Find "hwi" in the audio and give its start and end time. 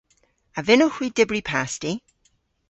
0.97-1.07